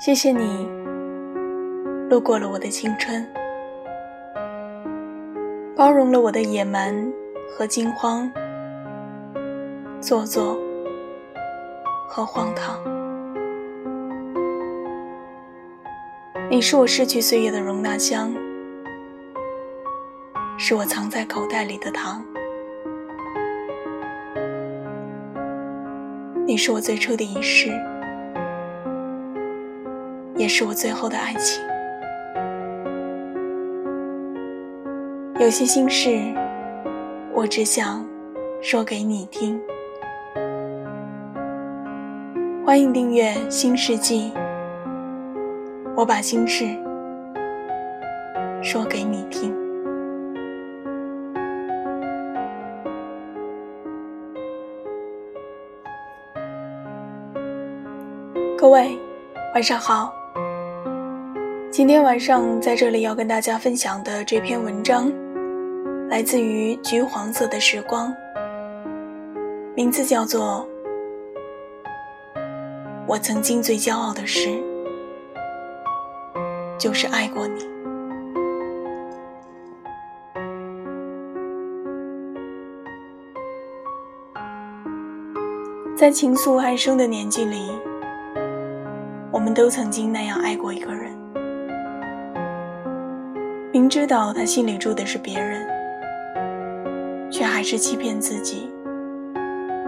[0.00, 0.66] 谢谢你
[2.08, 3.22] 路过了我的青春，
[5.76, 7.12] 包容了我的野蛮
[7.50, 8.32] 和惊慌、
[10.00, 10.58] 做作
[12.08, 12.80] 和荒唐。
[16.48, 18.32] 你是我逝去岁月的容纳箱，
[20.56, 22.24] 是我藏在口袋里的糖。
[26.46, 27.70] 你是我最初的仪式，
[30.40, 31.62] 也是我最后的爱情。
[35.38, 36.18] 有些心事，
[37.34, 38.02] 我只想
[38.62, 39.60] 说给你听。
[42.64, 44.32] 欢迎订阅《新世纪》，
[45.94, 46.64] 我把心事
[48.62, 49.54] 说给你听。
[58.56, 58.98] 各位，
[59.52, 60.18] 晚上好。
[61.80, 65.10] 今天晚上在这里要跟大家分享的这篇文章，
[66.10, 68.14] 来自于橘黄色的时光，
[69.74, 70.68] 名字叫做
[73.08, 74.50] 《我曾经最骄傲的事，
[76.78, 77.64] 就是爱过你》。
[85.96, 87.72] 在情愫暗生的年纪里。
[89.32, 90.99] 我们都曾经那样爱过一个人，
[93.90, 95.66] 知道他心里住的是别人，
[97.28, 98.70] 却还是欺骗自己，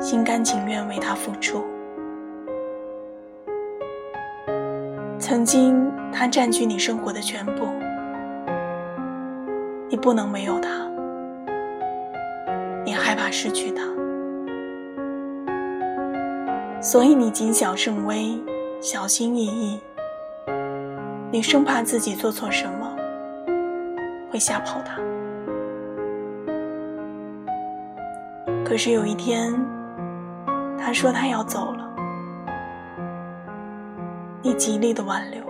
[0.00, 1.64] 心甘情愿为他付出。
[5.20, 7.68] 曾经他占据你生活的全部，
[9.88, 10.68] 你不能没有他，
[12.84, 13.84] 你害怕失去他，
[16.82, 18.36] 所以你谨小慎微。
[18.80, 19.78] 小心翼翼，
[21.30, 22.91] 你生怕自己做错什么，
[24.32, 24.96] 会吓跑他。
[28.64, 29.52] 可是有一天，
[30.78, 31.86] 他说他要走了，
[34.40, 35.42] 你极力的挽留，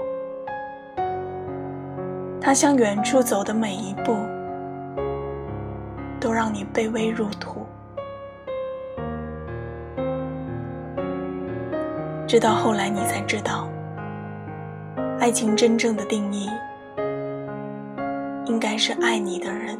[2.40, 4.16] 他向远处走的每一步，
[6.18, 7.64] 都让你卑微入土。
[12.26, 13.68] 直到后来，你才知道，
[15.20, 16.48] 爱情真正的定义，
[18.46, 19.78] 应该是爱你的人，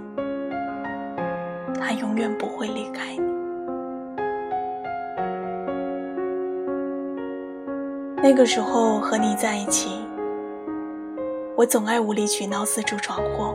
[1.81, 3.33] 他永远不会离开你。
[8.22, 10.06] 那个时候和你在一起，
[11.56, 13.55] 我总爱无理取闹，四处闯祸，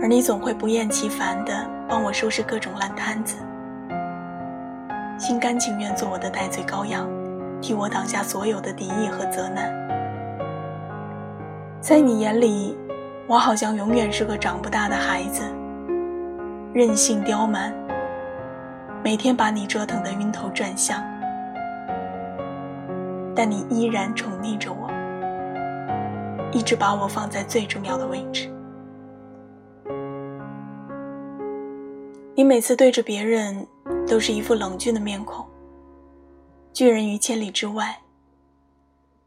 [0.00, 3.36] 而你总会不厌其烦地帮我收拾各种烂摊子。
[5.18, 7.08] 心甘情愿做我的戴罪羔羊，
[7.60, 9.72] 替我挡下所有的敌意和责难。
[11.80, 12.78] 在你眼里，
[13.26, 15.42] 我好像永远是个长不大的孩子，
[16.72, 17.74] 任性刁蛮，
[19.02, 21.02] 每天把你折腾得晕头转向。
[23.34, 24.90] 但你依然宠溺着我，
[26.52, 28.48] 一直把我放在最重要的位置。
[32.34, 33.66] 你每次对着别人。
[34.06, 35.46] 都是一副冷峻的面孔，
[36.74, 38.00] 拒人于千里之外。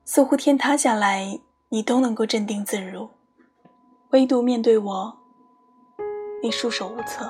[0.05, 3.09] 似乎天塌下来，你都能够镇定自如，
[4.11, 5.17] 唯独面对我，
[6.41, 7.29] 你束手无策。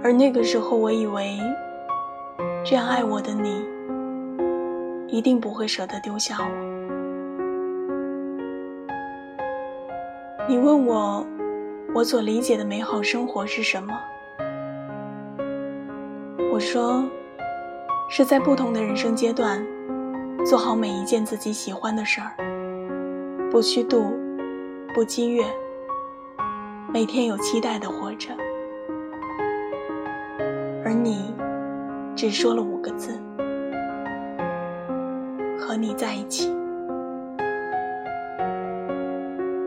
[0.00, 1.40] 而那个时候，我以为，
[2.64, 3.66] 这样爱我的你，
[5.08, 6.46] 一定不会舍得丢下我。
[10.48, 11.26] 你问我，
[11.92, 13.92] 我所理解的美好生活是什么？
[16.52, 17.04] 我说，
[18.08, 19.66] 是在不同的人生阶段，
[20.46, 22.36] 做好每一件自己喜欢的事儿，
[23.50, 24.14] 不虚度，
[24.94, 25.42] 不激越，
[26.92, 28.28] 每天有期待的活着。
[30.84, 31.34] 而你，
[32.14, 33.18] 只说了五个字：
[35.58, 36.54] 和你在一起。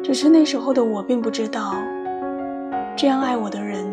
[0.04, 1.74] 只是那时候的我并不知道，
[2.96, 3.84] 这样爱我的人。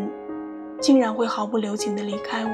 [0.81, 2.51] 竟然会毫不留情地离开我，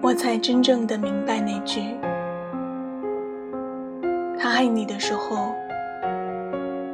[0.00, 1.82] 我才真正的明白那句：
[4.38, 5.52] 他爱你的时候，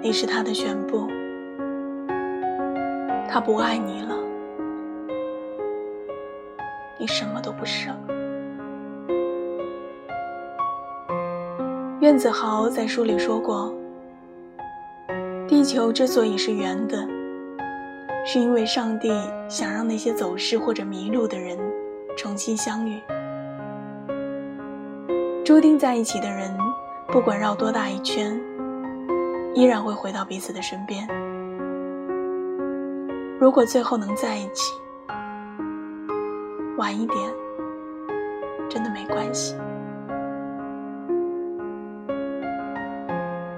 [0.03, 1.07] 你是他的全部；
[3.29, 4.17] 他不爱你了，
[6.99, 7.95] 你什么都不剩。
[12.01, 13.73] 苑子豪在书里说过
[15.47, 17.07] ：“地球之所以是圆的。”
[18.27, 19.09] 是因为上帝
[19.49, 21.57] 想让那些走失或者迷路的人
[22.17, 23.01] 重新相遇。
[25.45, 26.57] 注定在一起的人，
[27.09, 28.41] 不管绕多大一圈，
[29.55, 31.07] 依然会回到彼此的身边。
[33.39, 34.73] 如果最后能在一起，
[36.77, 37.19] 晚一点，
[38.69, 39.57] 真的没关系。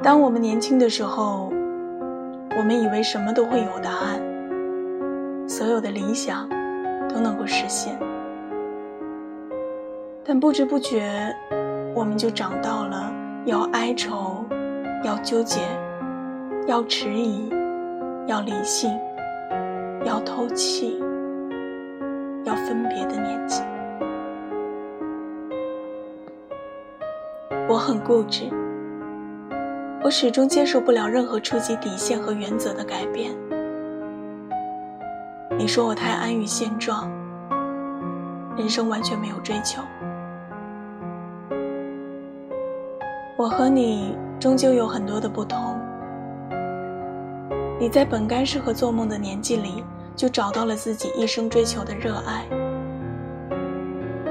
[0.03, 1.51] 当我们年轻的时候，
[2.57, 4.21] 我们以为什么都会有答案，
[5.49, 6.49] 所有的理想
[7.09, 7.99] 都能够实现，
[10.25, 11.35] 但不知不觉，
[11.95, 13.13] 我们就长到了
[13.47, 14.45] 要哀愁、
[15.05, 15.61] 要纠结、
[16.67, 17.51] 要迟疑、
[18.27, 18.91] 要理性、
[20.03, 20.99] 要透气、
[22.45, 23.63] 要分别的年纪。
[27.69, 28.51] 我很固执。
[30.03, 33.31] 我始终接受不了任何触及底线和原则的改变。
[35.59, 37.11] 你说我太安于现状，
[38.57, 39.83] 人生完全没有追求。
[43.37, 45.79] 我和你终究有很多的不同。
[47.81, 49.85] 你在本该适合做梦的年纪里，
[50.15, 52.45] 就找到了自己一生追求的热爱。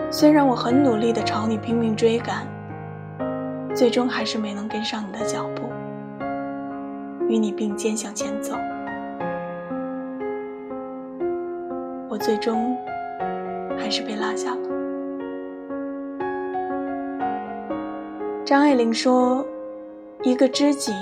[0.10, 2.48] 虽然我很努力的朝你拼命追赶。
[3.76, 5.64] 最终还是没能跟上你的脚步，
[7.28, 8.54] 与你并肩向前走。
[12.08, 12.78] 我最终
[13.80, 14.62] 还是被落下了。
[18.46, 19.44] 张爱玲说
[20.24, 20.94] ：“一个知己，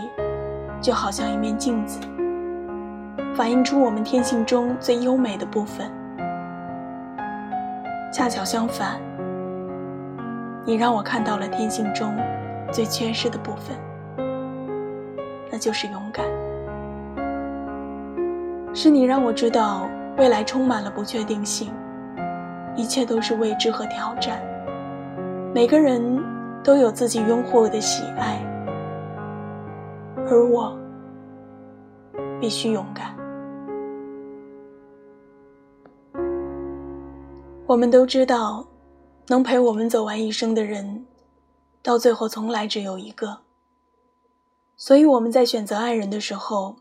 [0.82, 2.00] 就好像一面镜子，
[3.36, 5.90] 反映出我们天性中最优美的部分。
[8.12, 9.00] 恰巧相反，
[10.66, 12.14] 你让我看到了天性中。”
[12.72, 13.76] 最缺失的部分，
[15.52, 16.26] 那就是勇敢。
[18.74, 21.70] 是你让我知道，未来充满了不确定性，
[22.74, 24.42] 一切都是未知和挑战。
[25.54, 26.02] 每个人
[26.64, 28.40] 都有自己拥护的喜爱，
[30.32, 30.74] 而我
[32.40, 33.14] 必须勇敢。
[37.68, 38.66] 我们都知道，
[39.28, 41.06] 能陪我们走完一生的人。
[41.84, 43.40] 到最后，从来只有一个。
[44.78, 46.78] 所以我们在选择爱人的时候，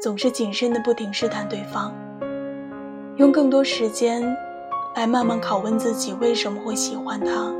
[0.00, 1.92] 总是谨慎的不停试探对方，
[3.16, 4.22] 用更多时间
[4.94, 7.52] 来慢慢拷问自己为什么会喜欢他，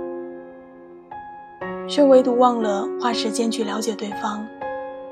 [1.88, 4.46] 却唯独忘了花时间去了解对方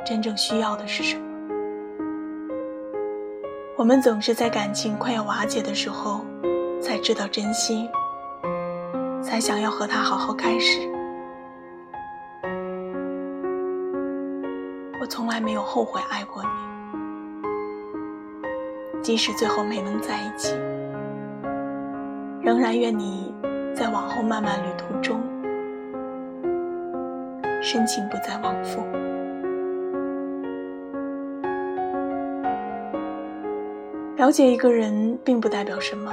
[0.04, 1.22] 真正需要的是什么。
[3.76, 6.20] 我们总是在感情快要瓦解的时候，
[6.80, 7.88] 才知道珍惜，
[9.22, 10.80] 才想要和他好好开始。
[15.00, 16.48] 我从来没有后悔爱过你，
[19.02, 20.54] 即使最后没能在一起，
[22.42, 23.34] 仍然愿你
[23.74, 25.20] 在往后漫漫旅途中，
[27.60, 28.82] 深情不再往复。
[34.16, 36.12] 了解一个人并不代表什么，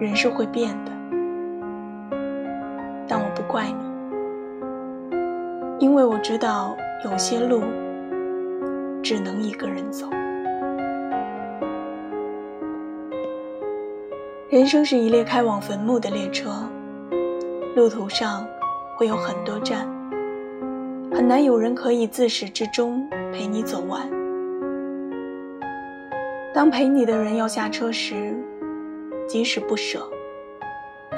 [0.00, 0.90] 人是会变的，
[3.06, 5.16] 但我不怪你，
[5.78, 6.76] 因为我知道。
[7.04, 7.62] 有些路
[9.02, 10.08] 只能一个人走。
[14.48, 16.48] 人生是一列开往坟墓的列车，
[17.74, 18.46] 路途上
[18.94, 19.80] 会有很多站，
[21.12, 24.21] 很难有人可以自始至终陪你走完。
[26.54, 28.36] 当陪你的人要下车时，
[29.26, 30.06] 即使不舍，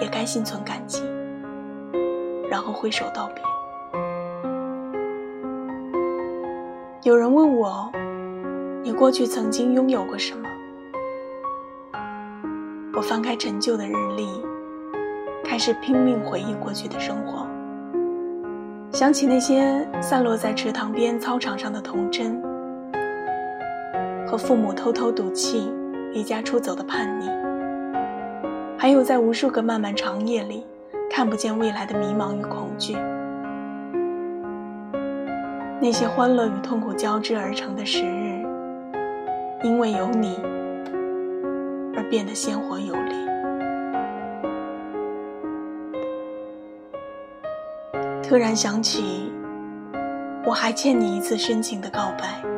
[0.01, 1.03] 也该心存感激，
[2.49, 3.43] 然后挥手道别。
[7.03, 7.91] 有人问我
[8.85, 10.49] ：“你过去曾经拥有过什么？”
[12.95, 14.29] 我翻开陈旧的日历，
[15.43, 17.45] 开始拼命回忆过去的生活。
[18.93, 22.41] 想起那些散落在池塘边操场上的童真，
[24.35, 25.71] 和父母偷偷赌气
[26.13, 27.31] 离家出走的叛逆，
[28.77, 30.67] 还有在无数个漫漫长夜里
[31.09, 32.97] 看不见未来的迷茫与恐惧。
[35.81, 38.45] 那些欢乐与痛苦交织而成的时日，
[39.63, 40.37] 因为有你
[41.97, 43.15] 而变得鲜活有力。
[48.21, 49.31] 突然想起，
[50.45, 52.54] 我还欠你一次深情的告白。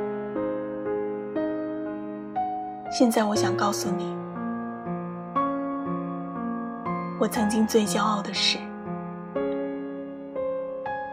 [2.98, 4.16] 现在我想告诉你，
[7.20, 8.56] 我曾经最骄傲的事，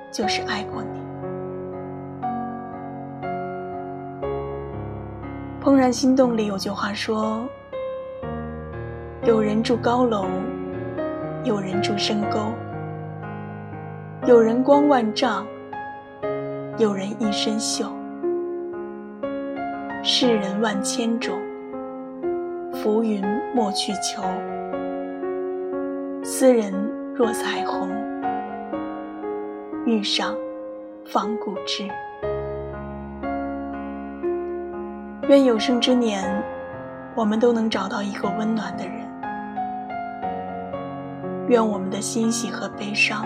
[0.10, 1.02] 就是爱过你。
[5.62, 7.46] 《怦然心动》里有句话说
[9.28, 10.28] ：“有人住高楼，
[11.44, 12.54] 有人住深沟，
[14.26, 15.46] 有人光万丈，
[16.78, 17.88] 有人一身锈。
[20.02, 21.38] 世人万千种，
[22.84, 23.24] 浮云
[23.56, 24.22] 莫去求。
[26.22, 26.74] 斯人
[27.16, 27.90] 若彩虹，
[29.86, 30.36] 遇上
[31.06, 31.88] 方固知。
[35.30, 36.44] 愿有生之年，
[37.16, 38.96] 我们都能找到一个温暖的人。
[41.48, 43.26] 愿我们的欣喜和悲伤。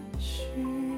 [0.21, 0.90] 心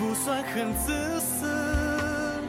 [0.00, 2.42] 不算很自私，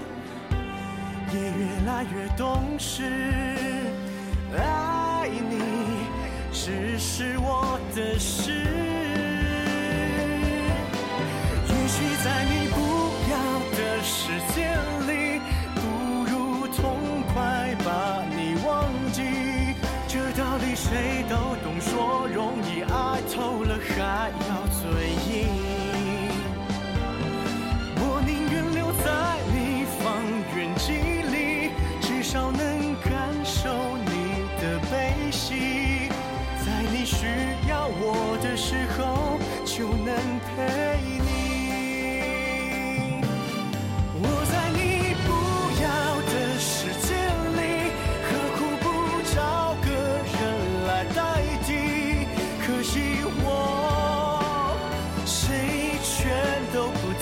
[1.33, 3.03] 也越来越懂事。
[4.57, 5.59] 爱你
[6.53, 8.80] 只是我的事。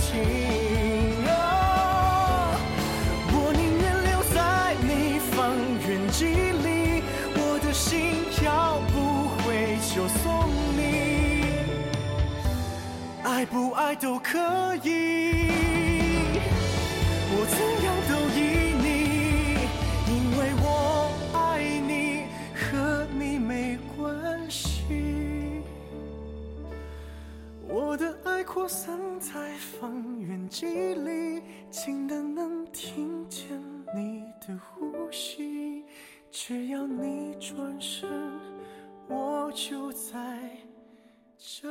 [0.09, 0.17] 情。
[1.27, 1.31] 啊
[3.31, 4.37] 我宁愿留在
[4.81, 4.89] 你
[5.31, 5.35] 方
[5.87, 6.19] 圆几
[6.65, 7.03] 里，
[7.35, 7.87] 我的心
[8.43, 8.47] 要
[8.91, 8.93] 不
[9.43, 10.23] 回就送
[10.75, 10.79] 你，
[13.23, 14.37] 爱不爱都可
[14.83, 14.87] 以。
[17.31, 17.87] 我怎样
[28.61, 33.57] 我散在方圆几里，近的能听见
[33.95, 35.85] 你的呼吸。
[36.29, 38.09] 只要你转身，
[39.07, 40.51] 我就在
[41.37, 41.69] 这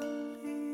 [0.00, 0.67] 里。